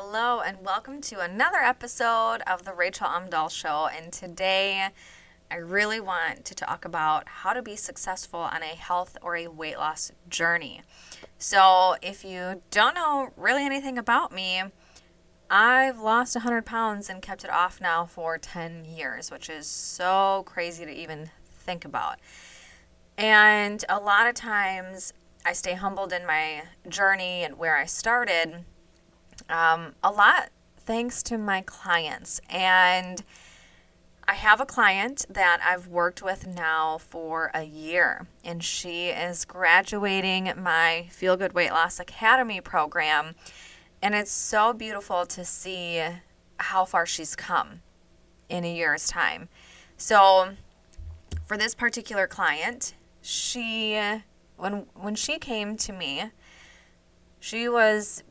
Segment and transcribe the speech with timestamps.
[0.00, 3.88] Hello, and welcome to another episode of the Rachael Omdoll Show.
[3.88, 4.90] And today,
[5.50, 9.48] I really want to talk about how to be successful on a health or a
[9.48, 10.82] weight loss journey.
[11.36, 14.62] So, if you don't know really anything about me,
[15.50, 20.44] I've lost 100 pounds and kept it off now for 10 years, which is so
[20.46, 22.20] crazy to even think about.
[23.16, 25.12] And a lot of times,
[25.44, 28.64] I stay humbled in my journey and where I started
[29.48, 32.40] um, a lot thanks to my clients.
[32.48, 33.22] And
[34.26, 39.44] I have a client that I've worked with now for a year, and she is
[39.44, 43.34] graduating my Feel Good Weight Loss Academy program.
[44.02, 46.02] And it's so beautiful to see
[46.58, 47.80] how far she's come
[48.48, 49.48] in a year's time.
[49.96, 50.50] So,
[51.46, 54.00] for this particular client, she
[54.56, 56.30] when when she came to me,
[57.40, 58.22] she was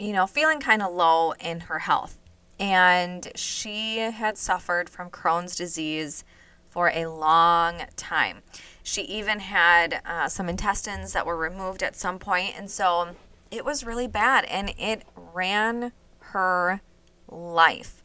[0.00, 2.18] you know, feeling kind of low in her health.
[2.58, 6.24] And she had suffered from Crohn's disease
[6.68, 8.42] for a long time.
[8.82, 13.16] She even had uh, some intestines that were removed at some point, and so
[13.50, 16.80] it was really bad and it ran her
[17.28, 18.02] life.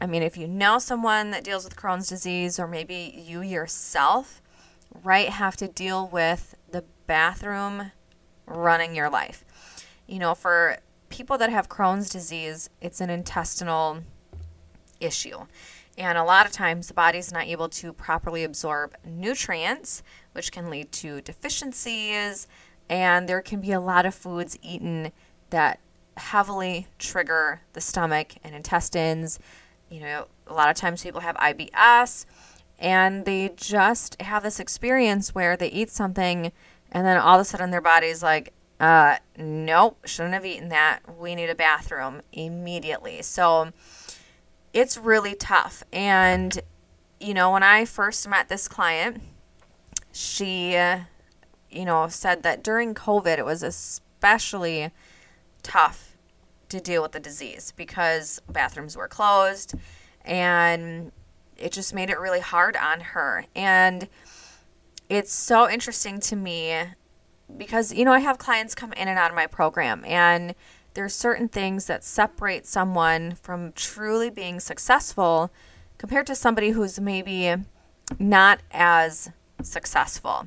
[0.00, 4.42] I mean, if you know someone that deals with Crohn's disease, or maybe you yourself,
[5.04, 7.92] right, have to deal with the bathroom
[8.46, 9.44] running your life.
[10.08, 10.78] You know, for
[11.12, 14.02] people that have Crohn's disease, it's an intestinal
[14.98, 15.38] issue.
[15.98, 20.02] And a lot of times the body's not able to properly absorb nutrients,
[20.32, 22.48] which can lead to deficiencies.
[22.88, 25.12] And there can be a lot of foods eaten
[25.50, 25.80] that
[26.16, 29.38] heavily trigger the stomach and intestines.
[29.90, 32.24] You know, a lot of times people have IBS
[32.78, 36.52] and they just have this experience where they eat something
[36.90, 41.02] and then all of a sudden their body's like, uh, nope, shouldn't have eaten that.
[41.16, 43.22] We need a bathroom immediately.
[43.22, 43.70] So
[44.72, 45.84] it's really tough.
[45.92, 46.60] And,
[47.20, 49.22] you know, when I first met this client,
[50.10, 54.90] she, you know, said that during COVID, it was especially
[55.62, 56.16] tough
[56.68, 59.74] to deal with the disease because bathrooms were closed
[60.24, 61.12] and
[61.56, 63.44] it just made it really hard on her.
[63.54, 64.08] And
[65.08, 66.86] it's so interesting to me
[67.56, 70.54] because you know I have clients come in and out of my program and
[70.94, 75.50] there's certain things that separate someone from truly being successful
[75.98, 77.54] compared to somebody who's maybe
[78.18, 79.30] not as
[79.62, 80.46] successful.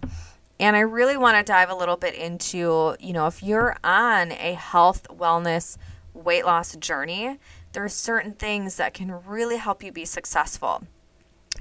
[0.60, 4.32] And I really want to dive a little bit into, you know, if you're on
[4.34, 5.78] a health, wellness,
[6.14, 7.40] weight loss journey,
[7.74, 10.84] there are certain things that can really help you be successful.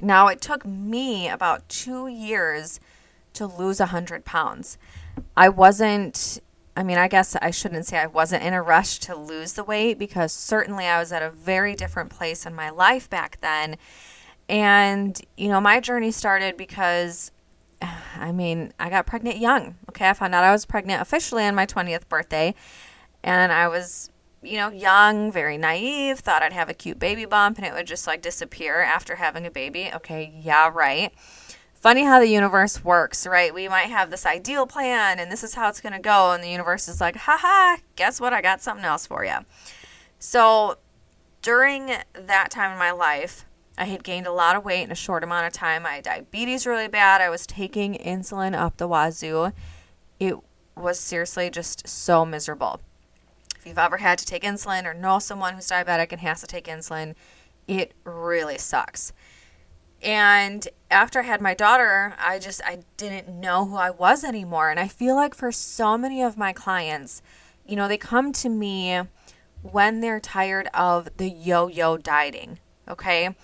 [0.00, 2.78] Now, it took me about two years
[3.32, 4.78] to lose 100 pounds.
[5.36, 6.40] I wasn't,
[6.76, 9.64] I mean, I guess I shouldn't say I wasn't in a rush to lose the
[9.64, 13.76] weight because certainly I was at a very different place in my life back then.
[14.48, 17.32] And, you know, my journey started because,
[18.16, 19.76] I mean, I got pregnant young.
[19.88, 20.08] Okay.
[20.08, 22.54] I found out I was pregnant officially on my 20th birthday.
[23.22, 24.10] And I was,
[24.42, 27.86] you know, young, very naive, thought I'd have a cute baby bump and it would
[27.86, 29.90] just like disappear after having a baby.
[29.94, 30.32] Okay.
[30.42, 31.12] Yeah, right
[31.84, 33.52] funny how the universe works, right?
[33.52, 36.32] We might have this ideal plan and this is how it's going to go.
[36.32, 38.32] And the universe is like, haha, guess what?
[38.32, 39.36] I got something else for you.
[40.18, 40.78] So
[41.42, 43.44] during that time in my life,
[43.76, 45.84] I had gained a lot of weight in a short amount of time.
[45.84, 47.20] I had diabetes really bad.
[47.20, 49.52] I was taking insulin up the wazoo.
[50.18, 50.36] It
[50.74, 52.80] was seriously just so miserable.
[53.58, 56.46] If you've ever had to take insulin or know someone who's diabetic and has to
[56.46, 57.14] take insulin,
[57.68, 59.12] it really sucks.
[60.04, 64.70] And after I had my daughter, I just I didn't know who I was anymore.
[64.70, 67.22] And I feel like for so many of my clients,
[67.66, 69.00] you know, they come to me
[69.62, 73.34] when they're tired of the yo-yo dieting, okay?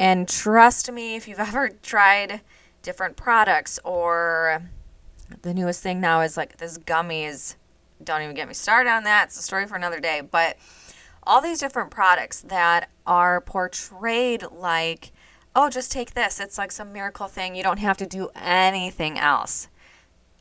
[0.00, 2.40] And trust me, if you've ever tried
[2.82, 4.62] different products or
[5.42, 7.54] the newest thing now is like this gummies.
[8.02, 9.28] Don't even get me started on that.
[9.28, 10.20] It's a story for another day.
[10.20, 10.56] But
[11.22, 15.12] all these different products that are portrayed like
[15.58, 16.38] oh, just take this.
[16.38, 17.56] It's like some miracle thing.
[17.56, 19.66] You don't have to do anything else.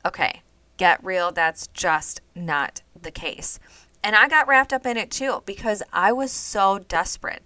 [0.06, 0.44] Okay,
[0.78, 1.32] get real.
[1.32, 3.60] That's just not the case.
[4.04, 7.42] And I got wrapped up in it too because I was so desperate.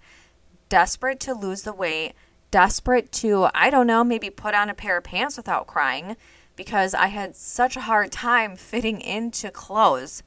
[0.68, 2.12] Desperate to lose the weight,
[2.52, 6.18] desperate to, I don't know, maybe put on a pair of pants without crying
[6.58, 10.24] because I had such a hard time fitting into clothes,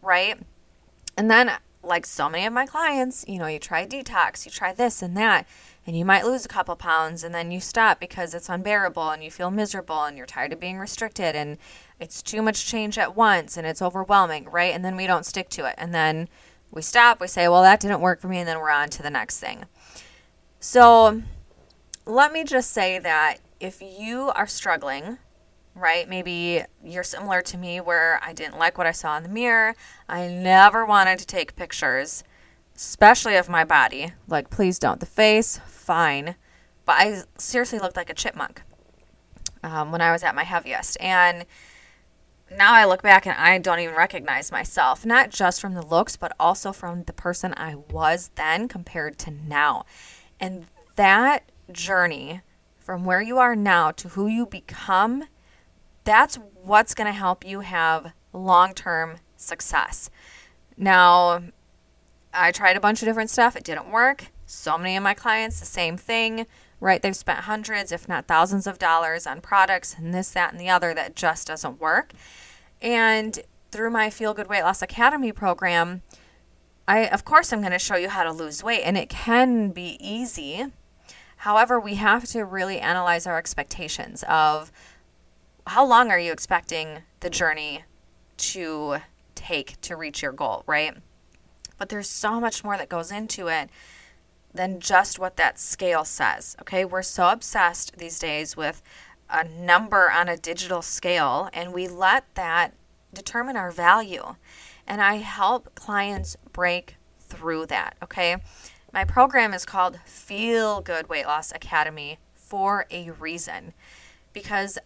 [0.00, 0.40] right?
[1.14, 1.52] And then,
[1.82, 5.16] like so many of my clients, you know, you try detox, you try this and
[5.16, 5.46] that,
[5.90, 9.24] and you might lose a couple pounds and then you stop because it's unbearable and
[9.24, 11.58] you feel miserable and you're tired of being restricted and
[11.98, 14.72] it's too much change at once and it's overwhelming, right?
[14.72, 15.74] And then we don't stick to it.
[15.78, 16.28] And then
[16.70, 19.02] we stop, we say, well, that didn't work for me, and then we're on to
[19.02, 19.64] the next thing.
[20.60, 21.22] So
[22.06, 25.18] let me just say that if you are struggling,
[25.74, 26.08] right?
[26.08, 29.74] Maybe you're similar to me where I didn't like what I saw in the mirror.
[30.08, 32.22] I never wanted to take pictures,
[32.76, 34.12] especially of my body.
[34.28, 35.00] Like, please don't.
[35.00, 35.58] The face,
[35.90, 36.36] fine.
[36.84, 38.62] But I seriously looked like a chipmunk
[39.64, 40.96] um, when I was at my heaviest.
[41.00, 41.46] And
[42.48, 46.16] now I look back and I don't even recognize myself, not just from the looks,
[46.16, 49.84] but also from the person I was then compared to now.
[50.38, 52.42] And that journey
[52.78, 55.24] from where you are now to who you become,
[56.04, 60.08] that's what's going to help you have long term success.
[60.76, 61.42] Now,
[62.32, 64.26] I tried a bunch of different stuff, it didn't work.
[64.50, 66.44] So many of my clients, the same thing,
[66.80, 67.00] right?
[67.00, 70.68] They've spent hundreds, if not thousands of dollars on products and this, that, and the
[70.68, 72.12] other that just doesn't work.
[72.82, 73.38] And
[73.70, 76.02] through my Feel Good Weight Loss Academy program,
[76.88, 79.70] I, of course, I'm going to show you how to lose weight, and it can
[79.70, 80.66] be easy.
[81.36, 84.72] However, we have to really analyze our expectations of
[85.68, 87.84] how long are you expecting the journey
[88.38, 88.96] to
[89.36, 90.96] take to reach your goal, right?
[91.78, 93.70] But there's so much more that goes into it
[94.52, 96.56] than just what that scale says.
[96.60, 98.82] Okay, we're so obsessed these days with
[99.28, 102.74] a number on a digital scale, and we let that
[103.12, 104.34] determine our value.
[104.86, 107.96] And I help clients break through that.
[108.02, 108.36] Okay.
[108.92, 113.72] My program is called Feel Good Weight Loss Academy for a reason
[114.32, 114.78] because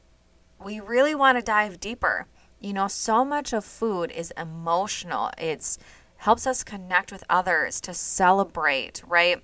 [0.63, 2.27] we really want to dive deeper.
[2.61, 5.31] You know, so much of food is emotional.
[5.39, 5.79] It's
[6.25, 9.43] helps us connect with others to celebrate, right?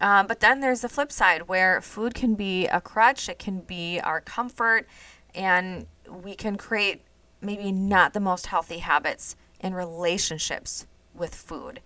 [0.00, 3.60] Um, but then there's the flip side where food can be a crutch, it can
[3.60, 4.88] be our comfort,
[5.32, 7.02] and we can create
[7.40, 11.78] maybe not the most healthy habits in relationships with food.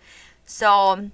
[0.46, 1.10] So,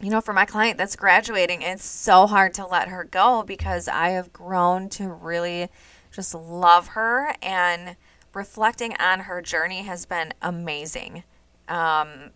[0.00, 3.86] you know, for my client that's graduating, it's so hard to let her go because
[3.86, 5.68] I have grown to really
[6.10, 7.96] just love her and
[8.32, 11.22] reflecting on her journey has been amazing.
[11.70, 12.32] Um,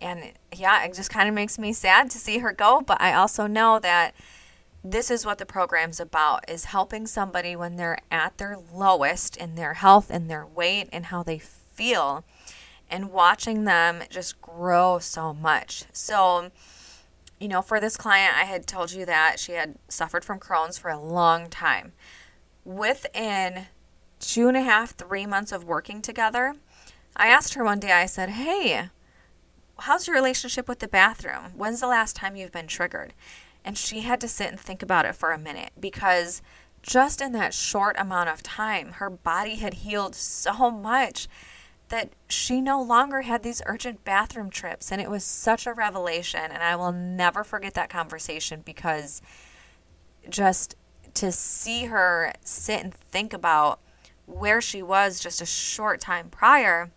[0.00, 3.14] and yeah, it just kind of makes me sad to see her go, but I
[3.14, 4.14] also know that
[4.82, 9.54] this is what the program's about is helping somebody when they're at their lowest in
[9.54, 12.24] their health and their weight and how they feel
[12.90, 15.84] and watching them just grow so much.
[15.92, 16.50] So,
[17.40, 20.76] you know, for this client, I had told you that she had suffered from Crohn's
[20.76, 21.92] for a long time.
[22.62, 23.66] Within
[24.20, 26.56] two and a half, three months of working together,
[27.16, 28.90] I asked her one day, I said, Hey,
[29.78, 31.52] how's your relationship with the bathroom?
[31.56, 33.14] When's the last time you've been triggered?
[33.64, 36.42] And she had to sit and think about it for a minute because
[36.82, 41.28] just in that short amount of time, her body had healed so much
[41.88, 44.90] that she no longer had these urgent bathroom trips.
[44.90, 46.40] And it was such a revelation.
[46.42, 49.22] And I will never forget that conversation because
[50.28, 50.74] just
[51.14, 53.80] to see her sit and think about
[54.26, 56.90] where she was just a short time prior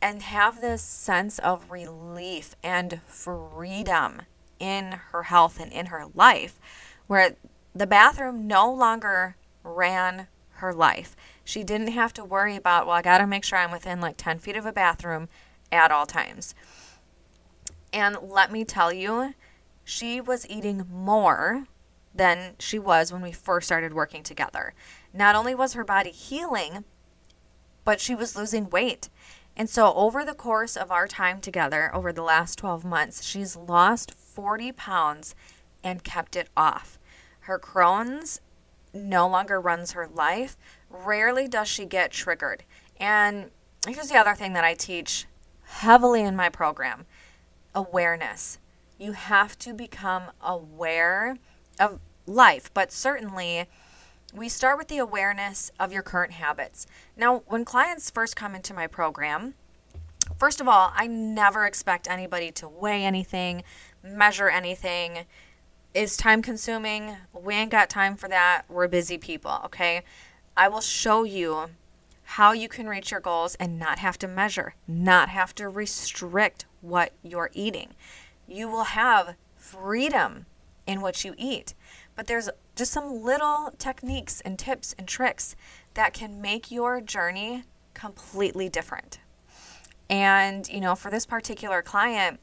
[0.00, 4.22] and have this sense of relief and freedom
[4.58, 6.58] in her health and in her life,
[7.06, 7.36] where
[7.74, 11.16] the bathroom no longer ran her life.
[11.44, 14.16] She didn't have to worry about, well, I got to make sure I'm within like
[14.16, 15.28] 10 feet of a bathroom
[15.70, 16.54] at all times.
[17.92, 19.34] And let me tell you,
[19.84, 21.64] she was eating more
[22.14, 24.74] than she was when we first started working together.
[25.14, 26.84] Not only was her body healing,
[27.84, 29.08] but she was losing weight.
[29.58, 33.56] And so, over the course of our time together, over the last 12 months, she's
[33.56, 35.34] lost 40 pounds
[35.82, 37.00] and kept it off.
[37.40, 38.40] Her Crohn's
[38.94, 40.56] no longer runs her life.
[40.88, 42.62] Rarely does she get triggered.
[43.00, 43.50] And
[43.84, 45.26] here's the other thing that I teach
[45.64, 47.06] heavily in my program
[47.74, 48.58] awareness.
[48.96, 51.36] You have to become aware
[51.80, 53.66] of life, but certainly
[54.34, 56.86] we start with the awareness of your current habits.
[57.16, 59.54] Now, when clients first come into my program,
[60.36, 63.62] first of all, I never expect anybody to weigh anything,
[64.02, 65.24] measure anything.
[65.94, 67.16] Is time consuming.
[67.32, 68.64] We ain't got time for that.
[68.68, 70.02] We're busy people, okay?
[70.56, 71.70] I will show you
[72.22, 76.66] how you can reach your goals and not have to measure, not have to restrict
[76.82, 77.94] what you're eating.
[78.46, 80.44] You will have freedom
[80.86, 81.74] in what you eat.
[82.18, 85.54] But there's just some little techniques and tips and tricks
[85.94, 87.62] that can make your journey
[87.94, 89.20] completely different.
[90.10, 92.40] And, you know, for this particular client,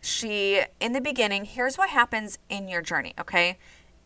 [0.00, 3.58] she, in the beginning, here's what happens in your journey, okay?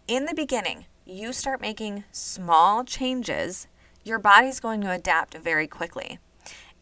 [0.07, 3.69] In the beginning, you start making small changes,
[4.05, 6.19] your body's going to adapt very quickly.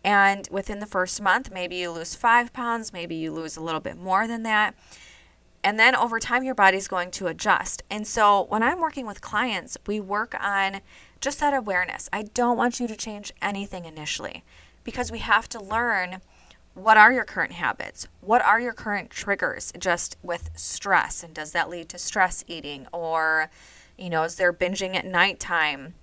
[0.03, 3.81] And within the first month, maybe you lose five pounds, maybe you lose a little
[3.81, 4.75] bit more than that.
[5.65, 7.83] And then over time, your body's going to adjust.
[7.91, 10.81] And so when I'm working with clients, we work on
[11.21, 12.09] just that awareness.
[12.13, 14.45] I don't want you to change anything initially
[14.85, 16.21] because we have to learn
[16.75, 18.07] what are your current habits?
[18.21, 21.25] What are your current triggers just with stress?
[21.25, 22.87] And does that lead to stress eating?
[22.93, 23.51] Or,
[23.97, 25.95] you know, is there binging at nighttime?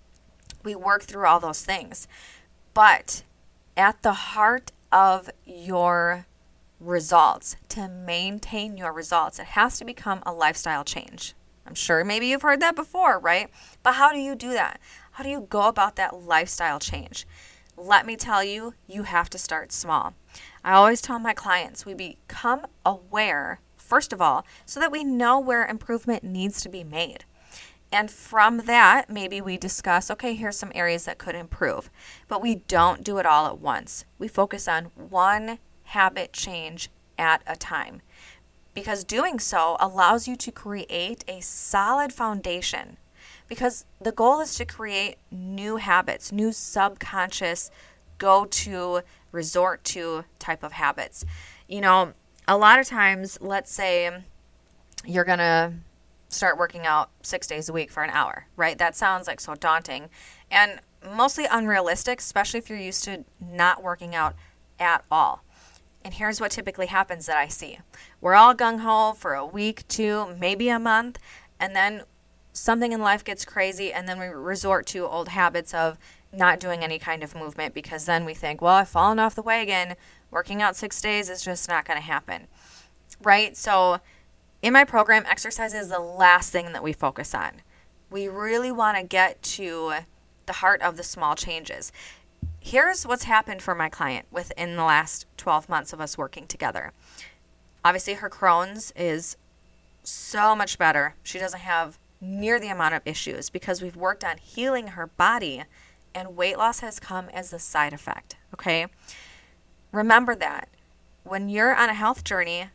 [0.63, 2.09] We work through all those things.
[2.73, 3.23] But
[3.77, 6.25] at the heart of your
[6.79, 11.33] results, to maintain your results, it has to become a lifestyle change.
[11.65, 13.49] I'm sure maybe you've heard that before, right?
[13.81, 14.79] But how do you do that?
[15.11, 17.25] How do you go about that lifestyle change?
[17.77, 20.13] Let me tell you, you have to start small.
[20.63, 25.39] I always tell my clients we become aware, first of all, so that we know
[25.39, 27.25] where improvement needs to be made.
[27.91, 31.89] And from that, maybe we discuss okay, here's some areas that could improve.
[32.27, 34.05] But we don't do it all at once.
[34.19, 38.01] We focus on one habit change at a time
[38.75, 42.97] because doing so allows you to create a solid foundation.
[43.47, 47.71] Because the goal is to create new habits, new subconscious
[48.17, 49.01] go to,
[49.31, 51.25] resort to type of habits.
[51.67, 52.13] You know,
[52.47, 54.11] a lot of times, let's say
[55.05, 55.73] you're going to
[56.29, 58.77] start working out six days a week for an hour, right?
[58.77, 60.09] That sounds like so daunting
[60.51, 60.81] and
[61.13, 64.35] mostly unrealistic, especially if you're used to not working out
[64.79, 65.44] at all.
[66.05, 67.79] And here's what typically happens that I see
[68.21, 71.17] we're all gung ho for a week, two, maybe a month,
[71.59, 72.03] and then
[72.53, 75.97] something in life gets crazy, and then we resort to old habits of
[76.31, 79.41] not doing any kind of movement because then we think, well, I've fallen off the
[79.41, 79.95] wagon.
[80.29, 82.47] Working out six days is just not going to happen.
[83.23, 83.57] Right?
[83.57, 83.99] So,
[84.61, 87.61] in my program, exercise is the last thing that we focus on.
[88.11, 89.93] We really want to get to
[90.45, 91.91] the heart of the small changes
[92.65, 96.91] here's what's happened for my client within the last 12 months of us working together.
[97.83, 99.37] Obviously, her Crohn's is
[100.01, 101.13] so much better.
[101.21, 105.63] She doesn't have near the amount of issues because we've worked on healing her body
[106.15, 108.35] and weight loss has come as a side effect.
[108.55, 108.87] Okay.
[109.91, 110.67] Remember that
[111.23, 112.69] when you're on a health journey,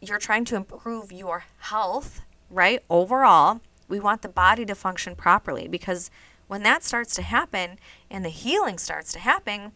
[0.00, 2.82] you're trying to improve your health, right?
[2.90, 6.10] Overall, we want the body to function properly because
[6.46, 7.78] when that starts to happen
[8.10, 9.72] and the healing starts to happen,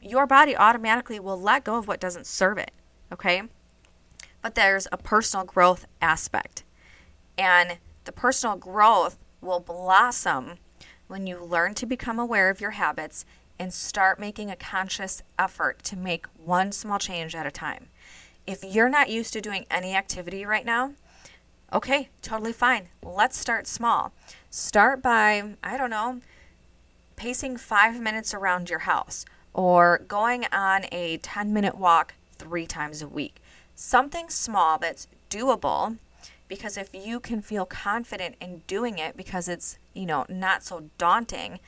[0.00, 2.72] your body automatically will let go of what doesn't serve it.
[3.12, 3.42] Okay?
[4.42, 6.64] But there's a personal growth aspect.
[7.36, 10.54] And the personal growth will blossom
[11.06, 13.24] when you learn to become aware of your habits
[13.58, 17.88] and start making a conscious effort to make one small change at a time.
[18.46, 20.92] If you're not used to doing any activity right now,
[21.72, 22.88] okay, totally fine.
[23.02, 24.12] Let's start small.
[24.56, 26.22] Start by, I don't know,
[27.14, 33.02] pacing five minutes around your house or going on a 10 minute walk three times
[33.02, 33.42] a week.
[33.74, 35.98] Something small that's doable
[36.48, 40.84] because if you can feel confident in doing it because it's, you know, not so
[40.96, 41.60] daunting,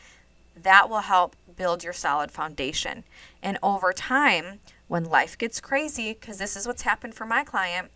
[0.56, 3.04] that will help build your solid foundation.
[3.42, 7.90] And over time, when life gets crazy, because this is what's happened for my client,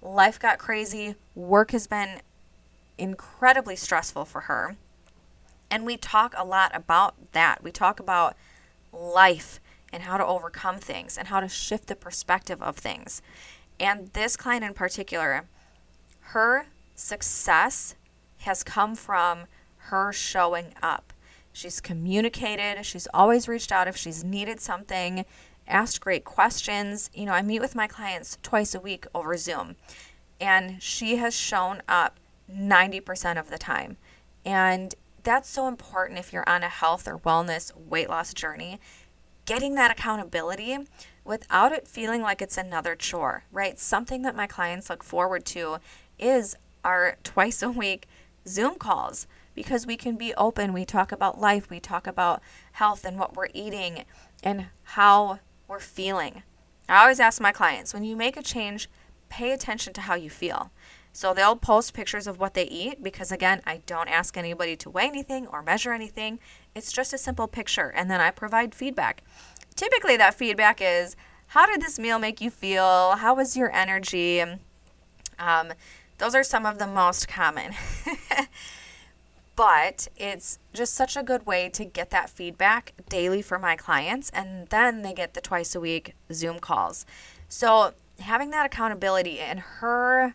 [0.00, 2.22] life got crazy, work has been
[2.98, 4.76] incredibly stressful for her.
[5.70, 7.62] And we talk a lot about that.
[7.62, 8.36] We talk about
[8.92, 9.60] life
[9.92, 13.22] and how to overcome things and how to shift the perspective of things.
[13.80, 15.46] And this client in particular,
[16.20, 17.94] her success
[18.38, 19.44] has come from
[19.76, 21.12] her showing up.
[21.52, 25.24] She's communicated, she's always reached out if she's needed something,
[25.66, 27.10] asked great questions.
[27.12, 29.76] You know, I meet with my clients twice a week over Zoom,
[30.40, 32.17] and she has shown up
[32.50, 33.96] 90% of the time.
[34.44, 38.80] And that's so important if you're on a health or wellness weight loss journey.
[39.44, 40.78] Getting that accountability
[41.24, 43.78] without it feeling like it's another chore, right?
[43.78, 45.78] Something that my clients look forward to
[46.18, 48.06] is our twice a week
[48.46, 50.72] Zoom calls because we can be open.
[50.72, 52.40] We talk about life, we talk about
[52.72, 54.04] health and what we're eating
[54.42, 56.42] and how we're feeling.
[56.88, 58.88] I always ask my clients when you make a change,
[59.28, 60.70] pay attention to how you feel.
[61.12, 64.90] So they'll post pictures of what they eat because, again, I don't ask anybody to
[64.90, 66.38] weigh anything or measure anything.
[66.74, 69.22] It's just a simple picture, and then I provide feedback.
[69.74, 71.16] Typically, that feedback is
[71.48, 73.16] how did this meal make you feel?
[73.16, 74.42] How was your energy?
[75.38, 75.72] Um,
[76.18, 77.72] those are some of the most common.
[79.56, 84.30] but it's just such a good way to get that feedback daily for my clients,
[84.30, 87.06] and then they get the twice a week Zoom calls.
[87.48, 90.34] So, having that accountability and her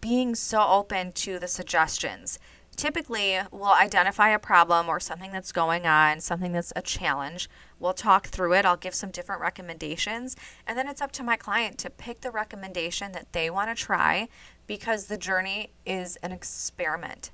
[0.00, 2.38] being so open to the suggestions,
[2.78, 7.50] typically we'll identify a problem or something that's going on, something that's a challenge.
[7.78, 8.64] We'll talk through it.
[8.64, 10.36] I'll give some different recommendations.
[10.66, 13.82] And then it's up to my client to pick the recommendation that they want to
[13.82, 14.28] try
[14.66, 17.32] because the journey is an experiment.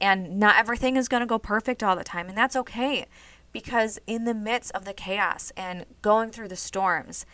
[0.00, 2.28] And not everything is going to go perfect all the time.
[2.28, 3.06] And that's okay
[3.52, 7.26] because in the midst of the chaos and going through the storms,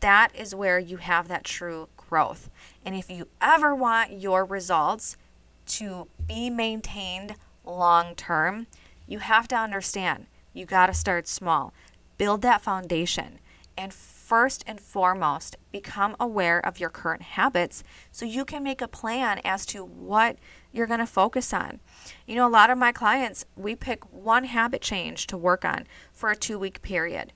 [0.00, 2.50] that is where you have that true growth.
[2.84, 5.16] And if you ever want your results,
[5.68, 8.66] to be maintained long term,
[9.06, 11.72] you have to understand you got to start small.
[12.16, 13.38] Build that foundation.
[13.76, 18.88] And first and foremost, become aware of your current habits so you can make a
[18.88, 20.36] plan as to what
[20.72, 21.78] you're going to focus on.
[22.26, 25.86] You know, a lot of my clients, we pick one habit change to work on
[26.12, 27.32] for a two week period.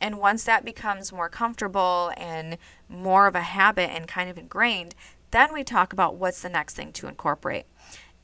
[0.00, 4.94] And once that becomes more comfortable and more of a habit and kind of ingrained,
[5.30, 7.64] then we talk about what's the next thing to incorporate.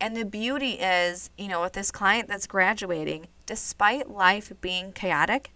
[0.01, 5.53] And the beauty is, you know, with this client that's graduating, despite life being chaotic,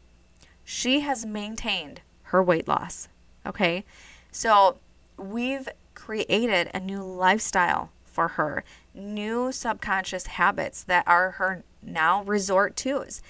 [0.65, 3.09] she has maintained her weight loss.
[3.45, 3.85] Okay.
[4.31, 4.79] So
[5.17, 12.77] we've created a new lifestyle for her, new subconscious habits that are her now resort
[12.77, 13.23] tos.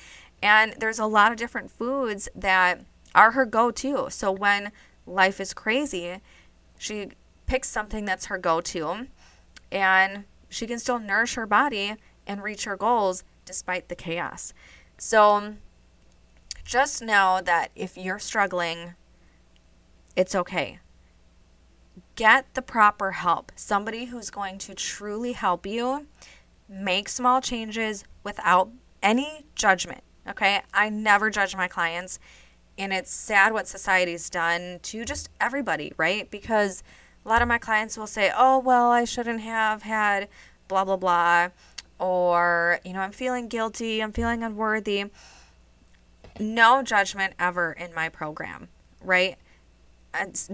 [0.47, 2.85] And there's a lot of different foods that
[3.17, 4.07] are her go to.
[4.11, 4.71] So when
[5.05, 6.21] life is crazy,
[6.79, 7.09] she
[7.49, 9.09] picks something that's her go to
[9.73, 11.97] and she can still nourish her body
[12.29, 14.55] and reach her goals despite the chaos.
[14.99, 15.57] So
[16.65, 18.95] just know that if you're struggling,
[20.15, 20.79] it's okay.
[22.15, 23.51] Get the proper help.
[23.57, 26.07] Somebody who's going to truly help you
[26.69, 28.71] make small changes without
[29.03, 30.03] any judgment.
[30.29, 30.63] Okay?
[30.73, 32.19] I never judge my clients.
[32.79, 36.31] And it's sad what society's done to just everybody, right?
[36.31, 36.83] Because
[37.25, 40.29] a lot of my clients will say, oh, well, I shouldn't have had
[40.69, 41.49] blah, blah, blah.
[41.99, 45.07] Or, you know, I'm feeling guilty, I'm feeling unworthy.
[46.39, 48.69] No judgment ever in my program,
[49.03, 49.37] right?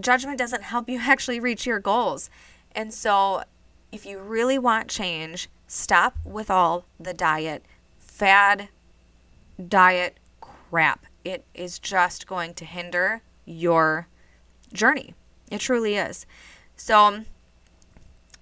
[0.00, 2.30] Judgment doesn't help you actually reach your goals.
[2.74, 3.42] And so,
[3.90, 7.64] if you really want change, stop with all the diet,
[7.98, 8.68] fad,
[9.68, 11.06] diet crap.
[11.24, 14.08] It is just going to hinder your
[14.72, 15.14] journey.
[15.50, 16.26] It truly is.
[16.76, 17.26] So um,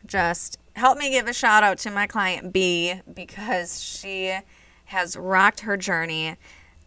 [0.06, 4.38] just help me give a shout out to my client B because she
[4.86, 6.36] has rocked her journey.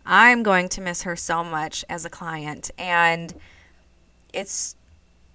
[0.06, 3.34] I'm going to miss her so much as a client and
[4.34, 4.76] it's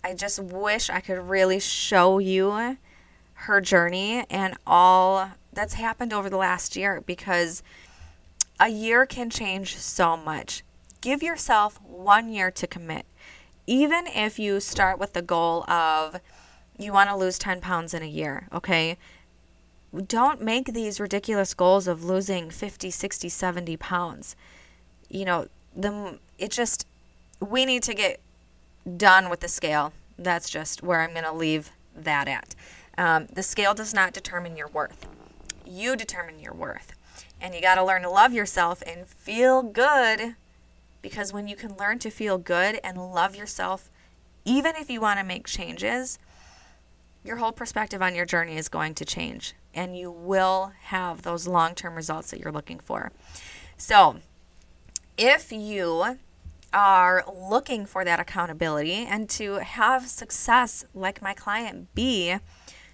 [0.05, 2.77] I just wish I could really show you
[3.35, 7.63] her journey and all that's happened over the last year because
[8.61, 10.63] a year can change so much.
[11.01, 13.07] Give yourself 1 year to commit
[13.69, 16.19] even if you start with the goal of
[16.79, 18.97] you want to lose 10 pounds in a year, okay?
[20.07, 24.35] Don't make these ridiculous goals of losing 50, 60, 70 pounds.
[25.11, 26.87] You know, the it just
[27.41, 28.21] we need to get
[28.97, 29.93] done with the scale.
[30.19, 32.55] That's just where I'm going to leave that at.
[32.97, 35.07] Um, the scale does not determine your worth.
[35.67, 36.93] You determine your worth.
[37.41, 40.35] And you got to learn to love yourself and feel good
[41.03, 43.91] because when you can learn to feel good and love yourself,
[44.45, 46.19] even if you want to make changes,
[47.25, 51.47] your whole perspective on your journey is going to change and you will have those
[51.47, 53.13] long term results that you're looking for.
[53.77, 54.17] So,
[55.17, 56.19] if you
[56.73, 62.37] are looking for that accountability and to have success like my client B,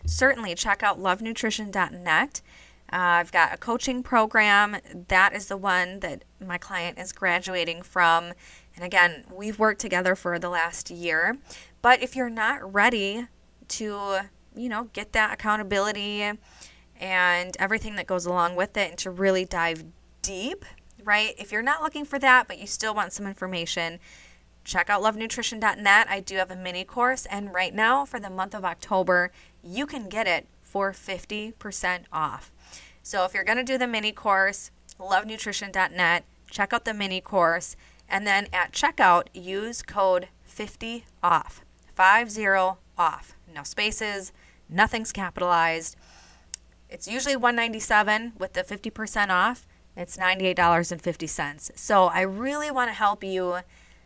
[0.06, 2.40] certainly check out lovenutrition.net.
[2.94, 4.76] Uh, I've got a coaching program.
[5.08, 8.32] That is the one that my client is graduating from.
[8.76, 11.36] And again, we've worked together for the last year.
[11.82, 13.26] But if you're not ready
[13.66, 14.20] to,
[14.54, 16.22] you know, get that accountability
[17.00, 19.82] and everything that goes along with it and to really dive
[20.22, 20.64] deep,
[21.02, 21.34] right?
[21.36, 23.98] If you're not looking for that, but you still want some information,
[24.62, 26.06] check out lovenutrition.net.
[26.08, 27.26] I do have a mini course.
[27.26, 29.32] And right now, for the month of October,
[29.64, 32.50] you can get it for 50% off.
[33.00, 37.76] So if you're going to do the mini course, lovenutrition.net, check out the mini course,
[38.08, 41.64] and then at checkout, use code 50 off.
[41.94, 42.48] 50
[42.98, 43.36] off.
[43.54, 44.32] No spaces,
[44.68, 45.94] nothing's capitalized.
[46.90, 49.68] It's usually 197 with the 50% off.
[49.96, 51.78] It's $98.50.
[51.78, 53.58] So I really want to help you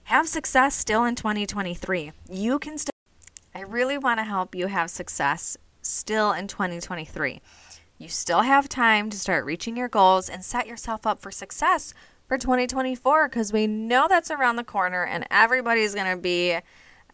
[0.05, 2.13] have success still in 2023.
[2.29, 2.93] You can still
[3.55, 7.41] I really want to help you have success still in 2023.
[7.99, 11.95] You still have time to start reaching your goals and set yourself up for success
[12.29, 16.59] for 2024 because we know that's around the corner and everybody's going to be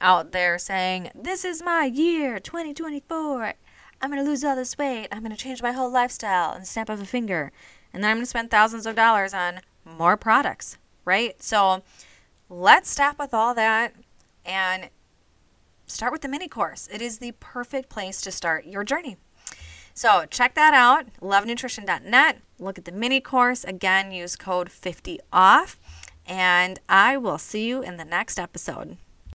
[0.01, 3.55] out there saying, This is my year, 2024.
[4.03, 5.09] I'm going to lose all this weight.
[5.11, 7.53] I'm going to change my whole lifestyle and snap of a finger.
[7.93, 11.41] And then I'm going to spend thousands of dollars on more products, right?
[11.43, 11.83] So
[12.51, 13.95] let's stop with all that
[14.45, 14.91] and
[15.87, 16.89] start with the mini course.
[16.93, 19.17] It is the perfect place to start your journey.
[19.95, 22.39] So check that out, lovenutrition.net.
[22.59, 23.63] Look at the mini course.
[23.65, 25.79] Again, use code 50 off.
[26.27, 28.97] And I will see you in the next episode.